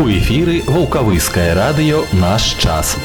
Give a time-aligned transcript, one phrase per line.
[0.00, 2.96] У эфіры вулкавыскае радыё наш час.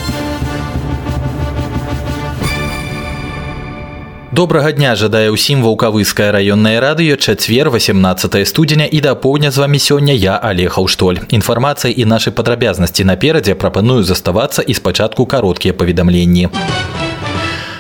[4.32, 9.76] Добрага дня жадае ўсім вулкавыскае раённае радыё чацвер 18 студзеня і да поўдня з вами
[9.76, 16.48] сёння я алехаў штоль інфармацыя і нашы падрабязнасці наперадзе прапаную заставацца і спачатку кароткія паведамленні.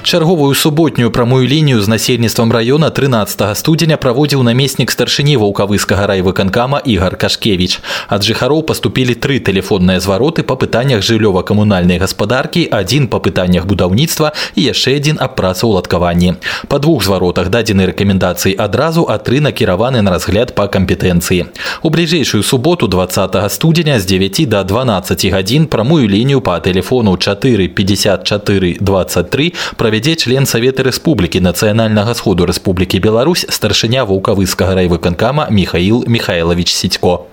[0.04, 7.16] Чарговую суботнюю прамую лінію з насельніцтвам раёна 13 студзеня праводзіў намеснік старшыні ваўкавыскага райвыканкама Ігар
[7.16, 7.80] Кашкевіч.
[8.08, 14.60] Ад жыхароў паступілі тры тэлефонныя звароты па пытаннях жыллёва-камунальнай гаспадаркі, адзін па пытаннях будаўніцтва і
[14.64, 16.34] яшчэ адзін аб працаўладкаванні.
[16.66, 21.52] Па двух зваротах дадзены рэкамендацыі адразу, а тры накіраваны на разгляд па кампетэнцыі.
[21.82, 27.68] У бліжэйшую суботу 20 студзеня з 9 до 12 гадзін прамую лінію па тэлефону 4
[27.68, 36.04] 54 23 правядзе правядзе член Савета Рэспублікі нацыянальнага сходу Рэспублікі Беларусь старшыня вулкавыскага райвыканкама Михаил
[36.06, 37.26] Михайлович Сідько.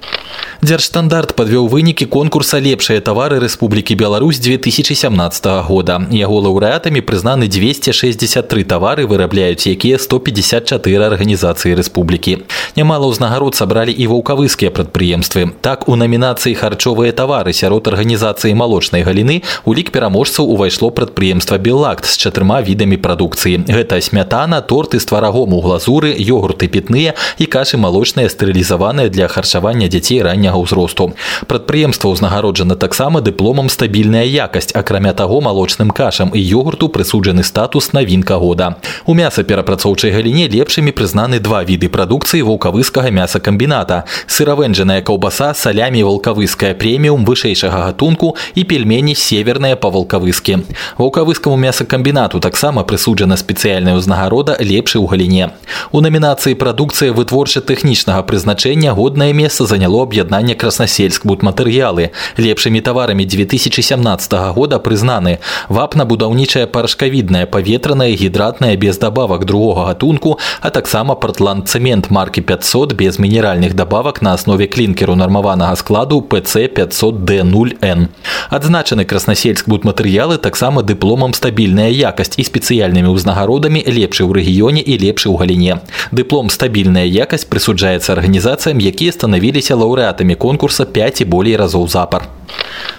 [0.62, 6.02] Дзяржстандарт падвёў вынікі конкурса лепшыя тавары Рэспублікі Беларусь 2017 года.
[6.10, 12.50] Яго лаўрэатамі прызнаны 263 тавары вырабляюць якія 154 арганізацыі рэспублікі.
[12.74, 15.54] Нямала ўзнагарод сабралі і ваўкавыскія прадпрыемствы.
[15.62, 22.10] Так у намінацыі харчовыя тавары сярод арганізацыі малочнай галіны у лік пераможцаў увайшло прадпрыемства Белакт
[22.10, 23.65] з чатырма трыма відамі прадукцыі.
[23.69, 29.89] Гэта смятана, торты з тварагом у глазуры, ёгурты пітныя і кашы малочныя стэрылізаваныя для харчавання
[29.89, 31.17] дзяцей ранняга ўзросту.
[31.49, 38.37] Прадпрыемства ўзнагароджана таксама дыпломам стабільная якасць, акрамя таго малочным кашам і ёгурту прысуджаны статус навінка
[38.37, 38.77] года.
[39.07, 44.05] У мясаперапрацоўчай галіне лепшымі прызнаны два віды прадукцыі вулкавыскага мясакамбіната.
[44.29, 50.69] Сыравэнджаная каўбаса салямі вулкавыская прэміум вышэйшага гатунку і пельмені северная па вулкавыскі.
[50.99, 55.54] Вулкавыскаму мясакамбінату таксама прысуджана спецыяльная ўзнагарода лепшы ў галіне.
[55.94, 62.10] У намінацыі прадукцыя вытворча-тэхнічнага прызначэння годнае месца заняло аб'яднанне краснасельск будматэрыялы.
[62.42, 65.38] Лепшымі таварамі 2017 года прызнаны
[65.70, 73.20] вапна-будаўнічая парашкавідная паветраная гідратная без дабавак другога гатунку, а таксама партланд цэмент маркі 500 без
[73.20, 78.10] мінеральных дабавак на аснове клінкеру нармаванага складу PC 500D0N.
[78.50, 84.95] Адзначаны краснасельск будматэрыялы таксама дыпломам стабільная якасць якасць і спецыяльнымі ўзнагародамі лепшы ў рэгіёне і
[84.99, 85.81] лепшы ў галіне.
[86.13, 92.29] Дыплом стабільная якасць прысуджаецца арганізацыям, якія станавіліся лаўрэатамі конкурса 5 і болей разоў запар.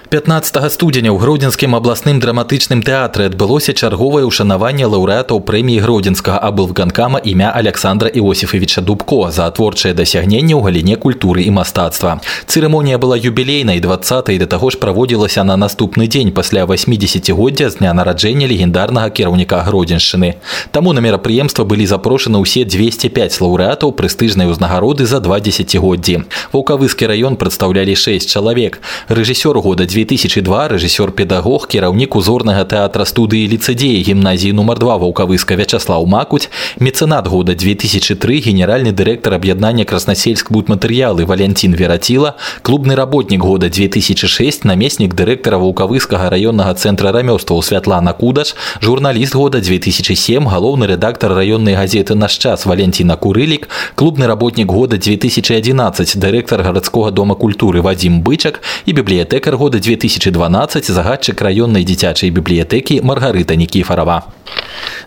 [0.09, 7.53] 15 студзеня ў гродзенскім абласным драматычным тэатры адбылося чарговае ўшанаванне лаўрэатаў прэміі гродзенскага аблганкама імя
[7.53, 12.25] Александра Іосифовича Дубко за творчае дасягненне ў галіне культуры і мастацтва.
[12.49, 17.93] Цырымонія была юбілейнай 20 да таго ж праводзілася на наступны дзень пасля 80годдзя з дня
[17.93, 20.41] нараджэння легендарнага кіраўніка гродзеншчыны.
[20.72, 26.25] Таму на мерапрыемства былі запрошаны ўсе 205 лаўрэатаў прэстыжнай узнагароды за два дзесяцігоддзі.
[26.56, 28.81] Ваўкавыскі раён прадстаўлялі 6 чалавек.
[29.12, 36.06] Рэжысёр года 2000 2002 рэжысёр-педагог кіраўнік узорнага тэатра студыі ліцэдзеі гімназіі нумар два ваўкавыска вячаслаў
[36.06, 44.65] макуць мецэнат года 2003 генеральны дырэктар аб'яднання краснасельск будматэрыялы валянцін вераціла клубны работнік года 2006
[44.65, 52.15] намеснік дырэктара ваўкавыскага раённага цэнтра рамёстваў святлана кудаш журналіст года 2007 галоўны рэдактар раённай газеты
[52.15, 58.93] наш час валенціна курылік клубны работнік года 2011 дырэктар гарадскога дома культуры вадзім бычак і
[59.32, 64.28] бібліятэкар года 2000 2012 загадчык раённай дзіцячай бібліятэкі Маргарыта Нікіфарава.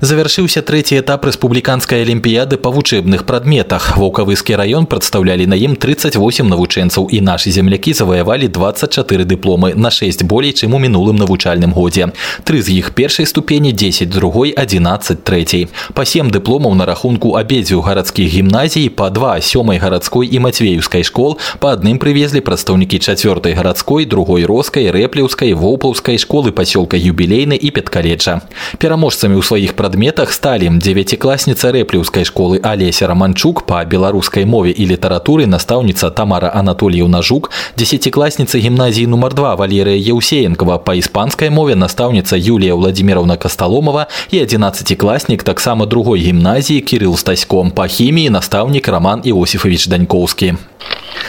[0.02, 4.02] Завяршыўся трэці этап рэспубліканскай алімпіяды па вучэбных прадметах.
[4.02, 10.25] Ваўкавыскі раён прадстаўлялі на ім 38 навучэнцаў і нашы землякі заваявалі 24 дыпломы на 6
[10.25, 12.09] болей, чым у мінулым навучальным годзе.
[12.42, 15.69] Тры з іх першай ступені 10 другой 11 трэцяй.
[15.94, 21.38] Па сем дыпломаў на рахунку абедзвюх гарадскіх гімназій па два сёмай гарадской і мацвеюскай школ
[21.62, 28.42] па адным прывезлі прадстаўнікі чацвёртай гарадской, другой роскай, рэплеўскай, воўпаўскай школы пасёлка юбілейны і петкалеча.
[28.81, 35.47] Пераможцамі ў сваіх прадметах сталі дзевяцікласніца рэплеўскай школы алеся раманчук па беларускай мове і літаратуры
[35.47, 37.48] настаўніца тамара анатольевна жук
[37.80, 45.48] дзесяцікласніца гімназіі нумар два валерыя еўсеенкова па іспанскай мове настаўніца юлія владимировна касталомова і адзінаццацікласнік
[45.48, 50.60] таксама другой гімназіі кирилл стаськом па хіміі настаўнік роман іосифович даньковскі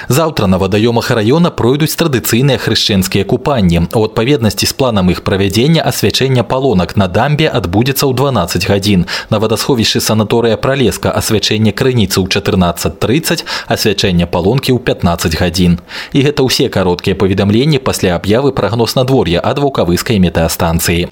[0.08, 3.86] Заўтра на вадаёмах раёна пройдуць традыцыйныя хрышчэнскія купанні.
[3.94, 9.06] У адпаведнасці з планам іх правядзення асвячэння палонак на дамбе адбудзецца ў 12 гадзін.
[9.30, 15.78] На вадасховішчы санаторыя пралеска асвячэнне крыніцы ў 14:30, асвячэння палонкі ў 15 гадзін.
[16.12, 21.08] І гэта ўсе кароткія паведамленні пасля аб'явы прагноз надвор'я ад вулкавыскай метэастанцыі.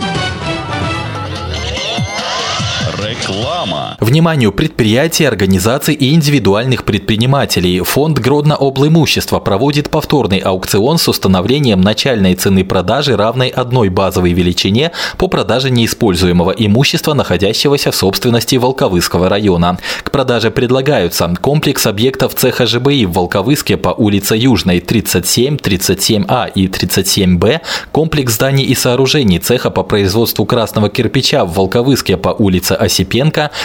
[3.22, 3.98] Реклама.
[4.00, 7.80] Вниманию предприятий, организаций и индивидуальных предпринимателей.
[7.82, 14.92] Фонд Гродно облимущества проводит повторный аукцион с установлением начальной цены продажи, равной одной базовой величине
[15.18, 19.78] по продаже неиспользуемого имущества, находящегося в собственности Волковыского района.
[20.04, 26.68] К продаже предлагаются комплекс объектов цеха ЖБИ в Волковыске по улице Южной 37, 37А и
[26.68, 33.05] 37Б, комплекс зданий и сооружений цеха по производству красного кирпича в Волковыске по улице Осипенко,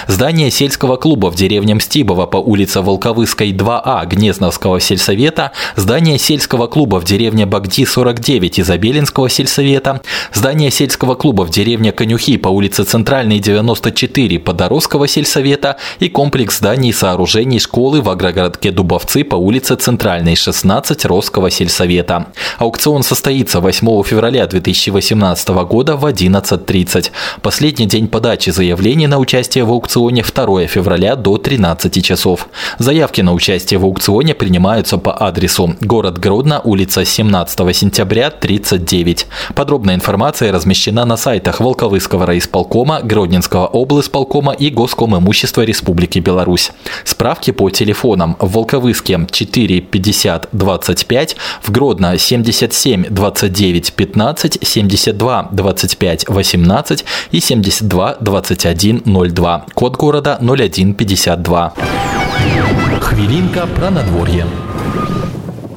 [0.06, 7.00] здание сельского клуба в деревне Мстибово по улице Волковыской 2А Гнезновского сельсовета, здание сельского клуба
[7.00, 10.02] в деревне Багди 49 Изобелинского сельсовета,
[10.34, 16.90] здание сельского клуба в деревне Конюхи по улице Центральной 94 Подоросского сельсовета и комплекс зданий
[16.90, 22.26] и сооружений школы в агрогородке Дубовцы по улице Центральной 16 Росского сельсовета.
[22.58, 27.10] Аукцион состоится 8 февраля 2018 года в 11.30.
[27.42, 32.48] Последний день подачи заявлений на участие в аукционе 2 февраля до 13 часов.
[32.78, 39.28] Заявки на участие в аукционе принимаются по адресу город Гродно, улица 17 сентября, 39.
[39.54, 46.72] Подробная информация размещена на сайтах Волковыского райисполкома, Гродненского облсполкома и Госком имущества Республики Беларусь.
[47.04, 56.28] Справки по телефонам в Волковыске 4 50 25, в Гродно 77 29 15, 72 25
[56.28, 59.66] 18 и 72 21 02.
[59.74, 61.74] Код города 0152.
[63.00, 64.46] Хвилинка про надворье.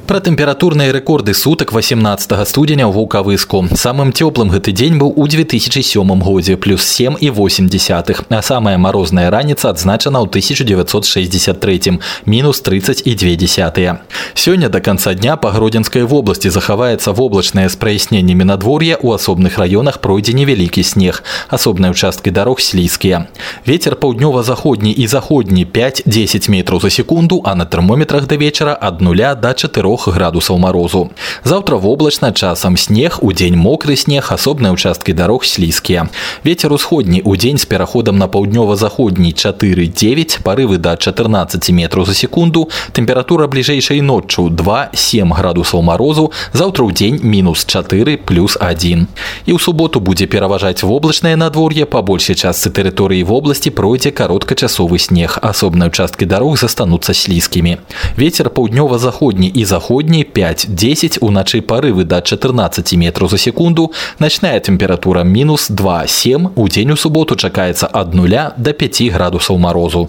[0.09, 5.85] Пра тэмпературныя рэкорды сутак 18 студзеня ў вулкавыску самым цёплым гэты дзень быў у 2007
[6.17, 13.05] годзе плюс 7 і 8 десятых а самая марозная раніца адзначана ў 1963 мінус 30
[13.05, 14.01] і 2 десятыя
[14.33, 20.01] сёння до конца дня па гродзенскай вобласці захаваецца воблачнае з праясненнямі надвор'я у асобных раёнах
[20.01, 21.21] пройдзе невялікі снег
[21.53, 23.29] асобныя участкі дарог слізкія
[23.61, 29.35] ветер паўднёва-заходні і заходні 5-10 метров за секунду а на тэрмометрах да вечара ад нуля
[29.35, 31.09] до 4 градусаў морозу.
[31.43, 36.09] Завтра воблачна часам снег, удзень мокры снег, асобныя участкі дарог слізкія.
[36.43, 43.47] Вецер усходні удзень з пераходам на паўднёва-заходні 4-9, парывы да 14 метров за секунду, тэмпература
[43.47, 49.07] бліжэйшай ноччу 2-7 градусаў морозу, заўтра ў дзень мінус 4 плюс 1.
[49.45, 55.37] І ў суботу будзе пераважаць воблачнае надвор'е па большай частцы тэрыторыі вобласці пройдзе кароткачасовы снег.
[55.41, 57.77] Асобныя участкі дарог застануцца слізкімі.
[58.17, 65.24] Вецер паўднёва-заходні і заходні заходней 5-10, уначы порывы до 14 метров за секунду, ночная температура
[65.24, 70.08] минус 2-7, у день у субботу чакаецца от 0 до 5 градусов морозу.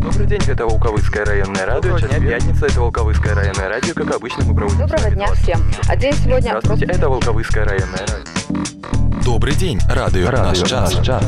[0.00, 1.98] Добрый день, это Волковыцкое районное радио.
[1.98, 3.94] Сейчас пятница, это Волковыцкое районное радио.
[3.94, 4.78] Как обычно, мы проводим...
[4.78, 5.60] Доброго дня всем.
[5.88, 6.50] А день сегодня...
[6.60, 9.24] Здравствуйте, это Волковыцкое районное радио.
[9.24, 10.94] Добрый день, радио, радио наш час.
[10.94, 11.24] Наш час.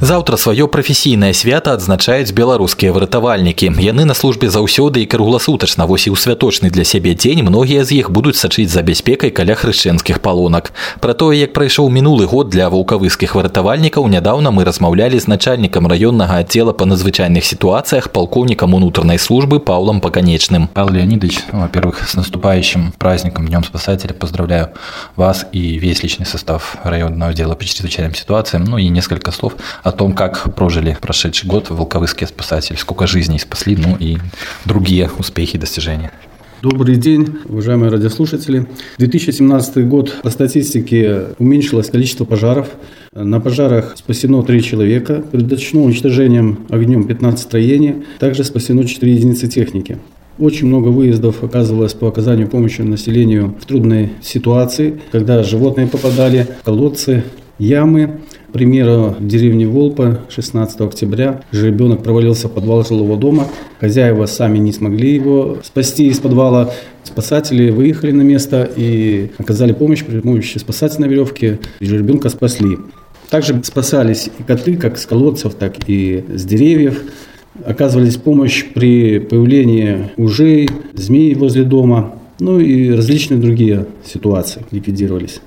[0.00, 3.72] Заўтра сваё прафесійнае свята адзначаюць беларускія выратавальнікі.
[3.80, 8.04] Яны на службе заўсёды і кругласутачна вось і ў святочны для сябе дзень многія з
[8.04, 10.72] іх будуць сачыць за бяспекай каля хрышчэнскіх палонак.
[11.00, 16.44] Пра тое, як прайшоў мінулы год для ваўкавыскіх выратавальнікаў нядаўна мы размаўлялі з начальнікам раённага
[16.44, 20.68] аддзела па надзвычайных сітуацыях палкоўнікам унутранай службы Паўлам Паканечным.
[20.74, 24.74] Павел Леонидович, во-первых, с наступающим праздником Днем Спасателя поздравляю
[25.16, 28.64] вас и весь личный состав районного отдела по чрезвычайным ситуациям.
[28.64, 29.47] Ну и несколько слов
[29.83, 34.17] о том, как прожили прошедший год волковыские спасатели, сколько жизней спасли, ну и
[34.65, 36.11] другие успехи и достижения.
[36.61, 38.67] Добрый день, уважаемые радиослушатели.
[38.97, 42.67] 2017 год по статистике уменьшилось количество пожаров.
[43.13, 49.99] На пожарах спасено 3 человека, предотвращено уничтожением огнем 15 строений, также спасено 4 единицы техники.
[50.37, 56.65] Очень много выездов оказывалось по оказанию помощи населению в трудной ситуации, когда животные попадали в
[56.65, 57.23] колодцы,
[57.57, 58.19] ямы.
[58.49, 63.47] К примеру, в деревне Волпа 16 октября ребенок провалился в подвал жилого дома.
[63.79, 66.73] Хозяева сами не смогли его спасти из подвала.
[67.03, 71.59] Спасатели выехали на место и оказали помощь при помощи спасательной веревки.
[71.79, 72.77] Ребенка спасли.
[73.29, 77.03] Также спасались и коты, как с колодцев, так и с деревьев.
[77.63, 85.39] Оказывались помощь при появлении ужей, змей возле дома, ну и различные другие ситуации ликвидировались.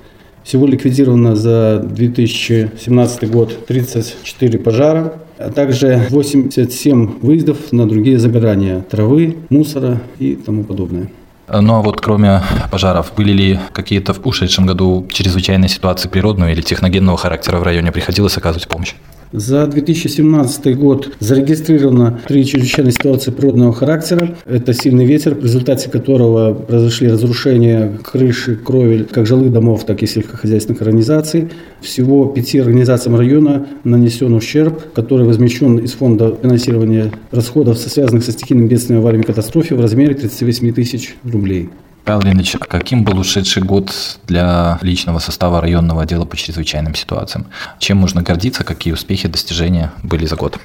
[0.45, 9.37] Всего ликвидировано за 2017 год 34 пожара, а также 87 выездов на другие загорания травы,
[9.51, 11.09] мусора и тому подобное.
[11.49, 16.63] Ну а вот кроме пожаров, были ли какие-то в ушедшем году чрезвычайные ситуации природного или
[16.63, 18.95] техногенного характера в районе приходилось оказывать помощь?
[19.33, 24.37] За 2017 год зарегистрировано три чрезвычайные ситуации природного характера.
[24.45, 30.07] Это сильный ветер, в результате которого произошли разрушения крыши, кровель как жилых домов, так и
[30.07, 31.49] сельскохозяйственных организаций.
[31.81, 38.69] Всего пяти организациям района нанесен ущерб, который возмещен из фонда финансирования расходов, связанных со стихийным
[38.69, 41.71] бедствием, авариями, катастрофе в размере 38 тысяч рублей.
[42.05, 47.47] Павел Ильич, а каким был ушедший год для личного состава районного отдела по чрезвычайным ситуациям?
[47.79, 50.59] Чем можно гордиться, какие успехи, достижения были за год?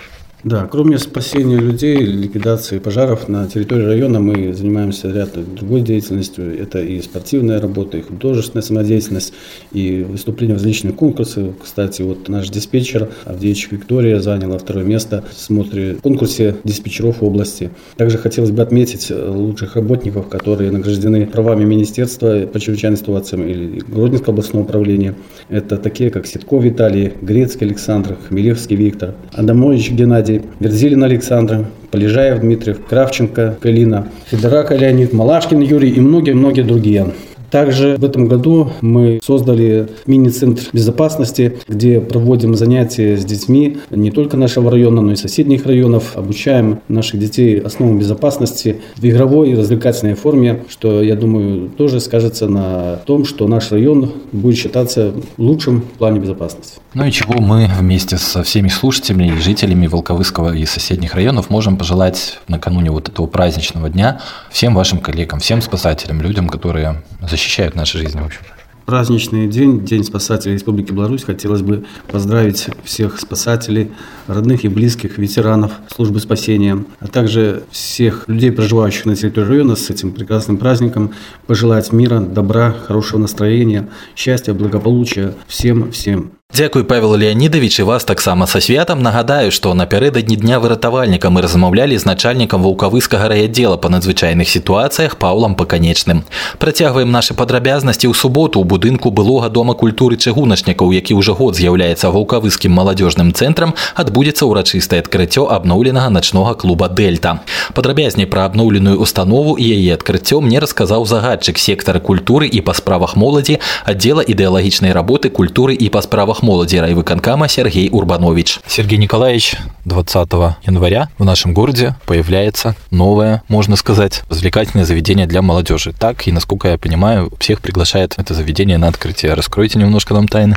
[0.44, 6.56] Да, кроме спасения людей, ликвидации пожаров на территории района мы занимаемся ряд другой деятельностью.
[6.62, 9.34] Это и спортивная работа, и художественная самодеятельность,
[9.74, 11.56] и выступления в различных конкурсах.
[11.64, 17.72] Кстати, вот наш диспетчер Авдеевич Виктория заняла второе место в смотре в конкурсе диспетчеров области.
[17.96, 24.34] Также хотелось бы отметить лучших работников, которые награждены правами Министерства по чрезвычайным ситуациям или Гродненского
[24.34, 25.16] областного управления.
[25.50, 32.40] Это такие, как Ситков Виталий, Грецкий Александр, Хмелевский Виктор, Адамович Геннадий, Геннадий, Верзилин Александр, Полежаев
[32.40, 37.08] Дмитрий, Кравченко Калина, Федорака Леонид, Малашкин Юрий и многие-многие другие.
[37.50, 44.38] Также в этом году мы создали мини-центр безопасности, где проводим занятия с детьми не только
[44.38, 46.18] нашего района, но и соседних районов.
[46.18, 52.48] Обучаем наших детей основам безопасности в игровой и развлекательной форме, что, я думаю, тоже скажется
[52.48, 56.80] на том, что наш район будет считаться лучшим в плане безопасности.
[56.94, 61.78] Ну и чего мы вместе со всеми слушателями и жителями Волковыского и соседних районов можем
[61.78, 64.20] пожелать накануне вот этого праздничного дня
[64.52, 67.37] всем вашим коллегам, всем спасателям, людям, которые защищают
[67.76, 68.42] наши жизни, в общем
[68.88, 71.26] праздничный день, День спасателей Республики Беларусь.
[71.26, 73.92] Хотелось бы поздравить всех спасателей,
[74.28, 79.90] родных и близких, ветеранов службы спасения, а также всех людей, проживающих на территории района с
[79.90, 81.12] этим прекрасным праздником.
[81.48, 86.37] Пожелать мира, добра, хорошего настроения, счастья, благополучия всем-всем.
[86.55, 91.97] Дзякуй павел леонидович і вас таксама са святам нагадаю што напярэдадні дня выратавальніка мы размаўлялі
[91.97, 96.29] з начальнікам вулкавыскага райаддзела па надзвычайных сітуацыях паўлам паканечным
[96.61, 102.13] працягваем нашы падрабязнасці ў суботу ў будынку былога дома культуры чыгуначнікаў які ўжо год з'яўляецца
[102.13, 107.41] вулкавыскім маладзёжным цэнтрам адбудзецца ўрачыстае адкрыццё абноўленага начнога клуба дельта
[107.73, 113.17] падрабязней пра абноўленую установу і яе адкрыццё мне расказаў загадчык сектара культуры і па справах
[113.17, 113.57] моладзі
[113.89, 118.60] аддзела ідэалагічнай работы культуры і па справах делах молоди райвыконкама Сергей Урбанович.
[118.68, 120.30] Сергей Николаевич, 20
[120.64, 125.94] января в нашем городе появляется новое, можно сказать, развлекательное заведение для молодежи.
[125.98, 129.34] Так, и насколько я понимаю, всех приглашает это заведение на открытие.
[129.34, 130.56] Раскройте немножко нам тайны.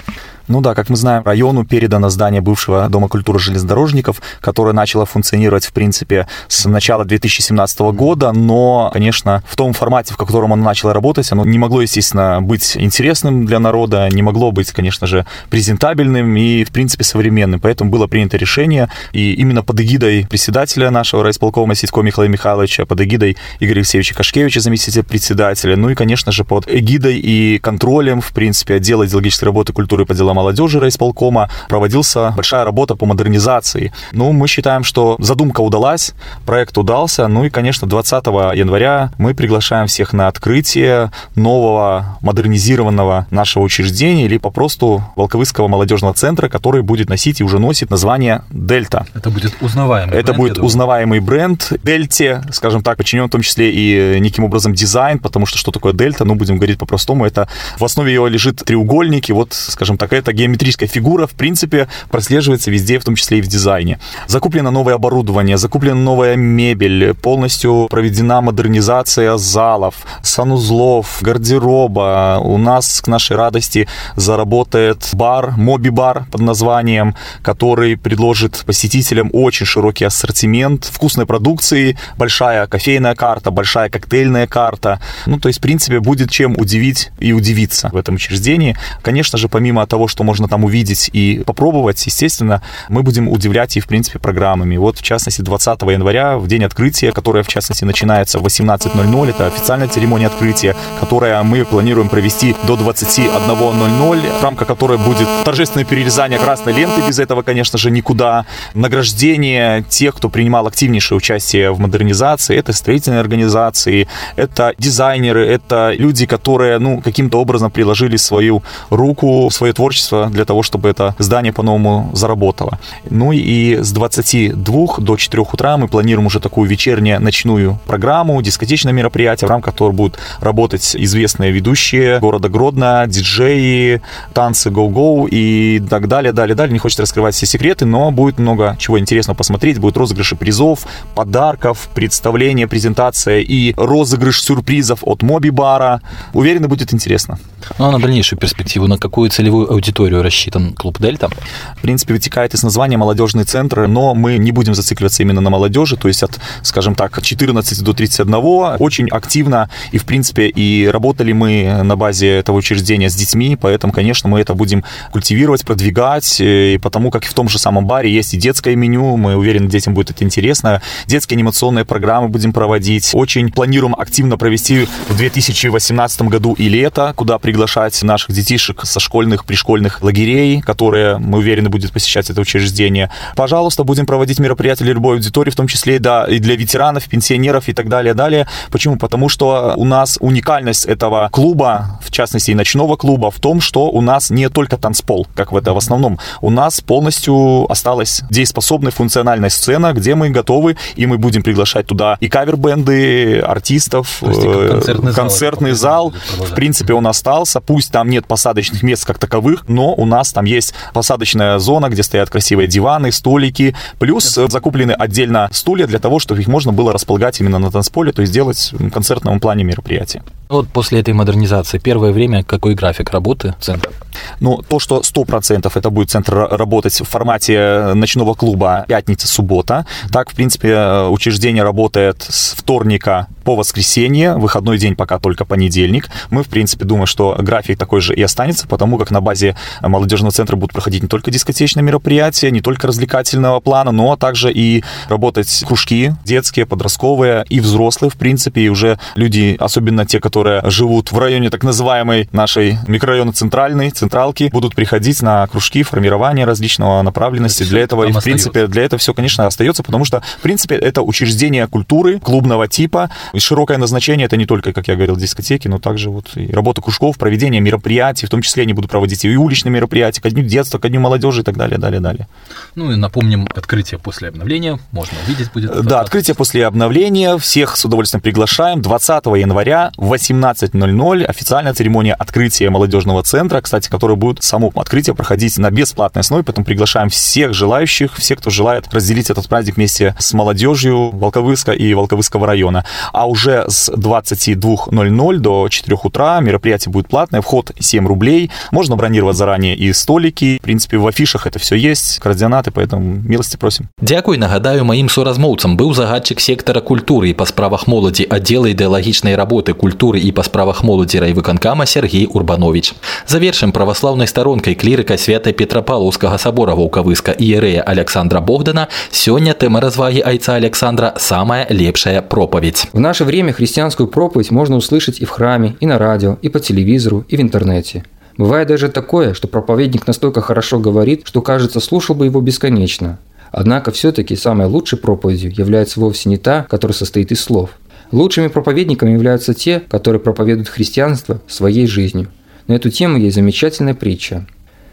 [0.51, 5.65] Ну да, как мы знаем, району передано здание бывшего Дома культуры железнодорожников, которое начало функционировать,
[5.65, 10.93] в принципе, с начала 2017 года, но, конечно, в том формате, в котором оно начало
[10.93, 16.37] работать, оно не могло, естественно, быть интересным для народа, не могло быть, конечно же, презентабельным
[16.37, 17.61] и, в принципе, современным.
[17.61, 23.01] Поэтому было принято решение, и именно под эгидой председателя нашего райисполкома Сидько Михаила Михайловича, под
[23.03, 28.33] эгидой Игоря Алексеевича Кашкевича, заместителя председателя, ну и, конечно же, под эгидой и контролем, в
[28.33, 33.93] принципе, отдела идеологической работы культуры по делам молодежи райисполкома проводился большая работа по модернизации.
[34.13, 36.15] Ну, мы считаем, что задумка удалась,
[36.47, 37.29] проект удался.
[37.29, 44.39] Ну и, конечно, 20 января мы приглашаем всех на открытие нового модернизированного нашего учреждения или
[44.39, 49.07] попросту Волковыского молодежного центра, который будет носить и уже носит название «Дельта».
[49.15, 53.71] Это будет узнаваемый Это бренд, будет узнаваемый бренд Дельте, скажем так, подчинен в том числе
[53.71, 57.47] и неким образом дизайн, потому что что такое Дельта, ну, будем говорить по-простому, это
[57.79, 62.71] в основе его лежит треугольник, и вот, скажем так, это геометрическая фигура, в принципе, прослеживается
[62.71, 63.99] везде, в том числе и в дизайне.
[64.27, 72.41] Закуплено новое оборудование, закуплена новая мебель, полностью проведена модернизация залов, санузлов, гардероба.
[72.43, 80.05] У нас, к нашей радости, заработает бар, моби-бар под названием, который предложит посетителям очень широкий
[80.05, 85.01] ассортимент вкусной продукции, большая кофейная карта, большая коктейльная карта.
[85.27, 88.77] Ну, то есть, в принципе, будет чем удивить и удивиться в этом учреждении.
[89.03, 93.81] Конечно же, помимо того, что можно там увидеть и попробовать, естественно, мы будем удивлять и,
[93.81, 94.77] в принципе, программами.
[94.77, 99.47] Вот, в частности, 20 января, в день открытия, которое, в частности, начинается в 18.00, это
[99.47, 106.39] официальная церемония открытия, которая мы планируем провести до 21.00, в рамках которой будет торжественное перерезание
[106.39, 112.57] красной ленты, без этого, конечно же, никуда, награждение тех, кто принимал активнейшее участие в модернизации,
[112.57, 119.73] это строительные организации, это дизайнеры, это люди, которые, ну, каким-то образом приложили свою руку, свое
[119.73, 122.79] творчество электричество для того, чтобы это здание по-новому заработало.
[123.11, 129.49] Ну и с 22 до 4 утра мы планируем уже такую вечерне-ночную программу, дискотечное мероприятие,
[129.49, 134.01] в рамках которого будут работать известные ведущие города Гродно, диджеи,
[134.33, 136.73] танцы go-go и так далее, далее, далее.
[136.73, 139.79] Не хочется раскрывать все секреты, но будет много чего интересного посмотреть.
[139.79, 146.01] Будет розыгрыши призов, подарков, представление, презентация и розыгрыш сюрпризов от Моби Бара.
[146.35, 147.39] Уверен, будет интересно.
[147.79, 151.29] Ну а на дальнейшую перспективу, на какую целевую аудиторию рассчитан клуб Дельта?
[151.77, 155.97] В принципе, вытекает из названия молодежный центр, но мы не будем зацикливаться именно на молодежи,
[155.97, 158.35] то есть от, скажем так, 14 до 31.
[158.79, 163.93] Очень активно и, в принципе, и работали мы на базе этого учреждения с детьми, поэтому,
[163.93, 168.35] конечно, мы это будем культивировать, продвигать, и потому как в том же самом баре есть
[168.35, 170.83] и детское меню, мы уверены, детям будет это интересно.
[171.07, 173.11] Детские анимационные программы будем проводить.
[173.15, 179.45] Очень планируем активно провести в 2018 году и лето, куда приглашать наших детишек со школьных,
[179.45, 183.11] пришкольных лагерей, которые, мы уверены, будет посещать это учреждение.
[183.37, 187.69] Пожалуйста, будем проводить мероприятия для любой аудитории, в том числе да, и для ветеранов, пенсионеров
[187.69, 188.47] и так далее, далее.
[188.71, 188.97] Почему?
[188.97, 193.91] Потому что у нас уникальность этого клуба, в частности и ночного клуба, в том, что
[193.91, 196.19] у нас не только танцпол, как в это в основном.
[196.41, 202.17] У нас полностью осталась дееспособная функциональная сцена, где мы готовы, и мы будем приглашать туда
[202.21, 206.13] и кавер-бенды, артистов, э, концертный, концертный зал.
[206.13, 206.47] зал.
[206.47, 207.61] В принципе, он остался.
[207.61, 212.03] Пусть там нет посадочных мест как таковых, но у нас там есть посадочная зона, где
[212.03, 213.75] стоят красивые диваны, столики.
[213.99, 218.21] Плюс закуплены отдельно стулья для того, чтобы их можно было располагать именно на танцполе, то
[218.21, 220.23] есть делать в концертном плане мероприятия.
[220.51, 223.93] Вот после этой модернизации первое время какой график работы центра?
[224.41, 229.87] Ну, то, что 100% это будет центр работать в формате ночного клуба пятница-суббота.
[230.13, 236.11] Так, в принципе, учреждение работает с вторника по воскресенье, выходной день пока только понедельник.
[236.31, 240.33] Мы, в принципе, думаем, что график такой же и останется, потому как на базе молодежного
[240.33, 245.65] центра будут проходить не только дискотечные мероприятия, не только развлекательного плана, но также и работать
[245.65, 251.19] кружки детские, подростковые и взрослые, в принципе, и уже люди, особенно те, которые живут в
[251.19, 257.65] районе так называемой нашей микрорайона центральный, централки, будут приходить на кружки, формирование различного направленности.
[257.65, 261.03] Для этого, и, в принципе, для этого все, конечно, остается, потому что, в принципе, это
[261.03, 265.79] учреждение культуры клубного типа, и широкое назначение это не только, как я говорил, дискотеки, но
[265.79, 269.73] также вот и работа кружков, проведение мероприятий, в том числе они будут проводить и уличные
[269.73, 272.29] мероприятия, ко дню детства, ко дню молодежи и так далее, далее, далее.
[272.75, 275.85] Ну и напомним, открытие после обновления можно увидеть будет.
[275.85, 277.37] Да, открытие после обновления.
[277.39, 278.83] Всех с удовольствием приглашаем.
[278.83, 285.58] 20 января в 18.00 официальная церемония открытия молодежного центра, кстати, которая будет само открытие проходить
[285.58, 290.34] на бесплатной основе, поэтому приглашаем всех желающих, всех, кто желает разделить этот праздник вместе с
[290.34, 292.86] молодежью Волковыска и Волковыского района.
[293.14, 299.38] А уже с 22.00 до 4 утра мероприятие будет платное, вход 7 рублей, можно бронировать
[299.38, 303.90] заранее и столики, в принципе, в афишах это все есть, координаты, поэтому милости просим.
[304.02, 309.74] Дякую, нагадаю, маім суразмоўцам быў загадчык сектара культуры і па справах моладзі аддзела ідэалагічнай работы
[309.74, 312.94] культуры і па справах моладзі райвыканкама Сергей Урбанович.
[313.28, 320.56] Завершым праваслаўнай старонкай клірыка святай Петрапалаўскага сабора ваўкавыска іерэя Александра Богдана сёння тэма развагі айца
[320.56, 322.88] Александра самая лепшая проповедь.
[322.94, 326.60] В наше время христианскую проповедь можно услышать и в храме, и на радио, и по
[326.60, 328.04] телевизору, и в интернете.
[328.38, 333.18] Бывает даже такое, что проповедник настолько хорошо говорит, что, кажется, слушал бы его бесконечно.
[333.52, 337.70] Однако все-таки самой лучшей проповедью является вовсе не та, которая состоит из слов.
[338.13, 342.29] Лучшими проповедниками являются те, которые проповедуют христианство своей жизнью.
[342.67, 344.47] На эту тему есть замечательная притча.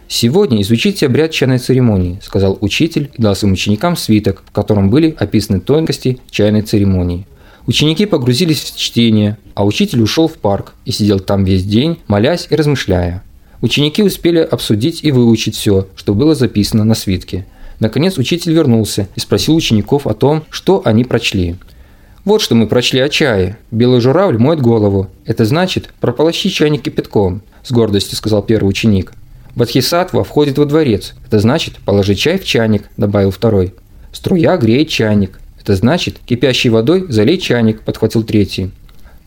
[0.08, 5.16] «Сегодня изучите обряд чайной церемонии»,– сказал учитель и дал своим ученикам свиток, в котором были
[5.18, 7.28] описаны тонкости чайной церемонии.
[7.66, 12.48] Ученики погрузились в чтение, а учитель ушел в парк и сидел там весь день, молясь
[12.50, 13.22] и размышляя.
[13.62, 17.46] Ученики успели обсудить и выучить все, что было записано на свитке.
[17.80, 21.58] Наконец учитель вернулся и спросил учеников о том, что они прочли.
[22.28, 23.58] «Вот что мы прочли о чае.
[23.72, 25.10] Белый журавль моет голову.
[25.24, 29.14] Это значит, прополощи чайник кипятком»,– с гордостью сказал первый ученик.
[29.56, 31.14] «Бадхисатва входит во дворец.
[31.26, 33.76] Это значит, положи чай в чайник»,– добавил второй.
[34.12, 35.40] «Струя греет чайник.
[35.62, 38.72] Это значит, кипящей водой залей чайник»,– подхватил третий.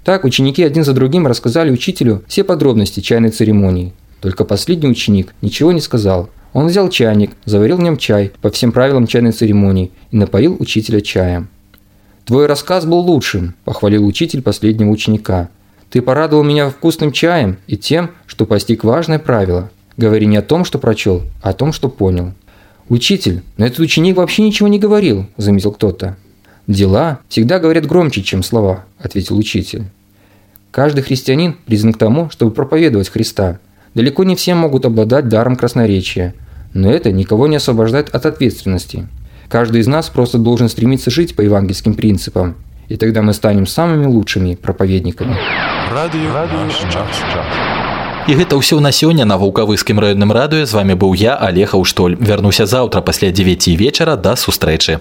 [0.04, 3.94] Так ученики один за другим рассказали учителю все подробности чайной церемонии.
[4.20, 6.28] Только последний ученик ничего не сказал.
[6.52, 11.00] Он взял чайник, заварил в нем чай по всем правилам чайной церемонии и напоил учителя
[11.00, 11.48] чаем.
[12.30, 15.48] «Твой рассказ был лучшим»,– похвалил учитель последнего ученика.
[15.90, 19.68] «Ты порадовал меня вкусным чаем и тем, что постиг важное правило.
[19.96, 22.32] Говори не о том, что прочел, а о том, что понял».
[22.88, 26.16] «Учитель, но этот ученик вообще ничего не говорил»,– заметил кто-то.
[26.68, 29.86] «Дела всегда говорят громче, чем слова»,– ответил учитель.
[30.70, 33.58] «Каждый христианин призван к тому, чтобы проповедовать Христа.
[33.94, 36.36] Далеко не все могут обладать даром красноречия,
[36.74, 39.08] но это никого не освобождает от ответственности.
[39.49, 42.55] Каждый из нас просто должен стремиться жить по евангельским принципам,
[42.87, 45.35] и тогда мы станем самыми лучшими проповедниками.
[45.91, 47.23] Радио, Радио наш час.
[48.25, 52.17] І гэта ўсё на сёння на вулкавыскім раённым радыё з вами быў я алег аўштоль
[52.17, 54.97] вярнуся заўтра пасля 9 вечара да сустрэчы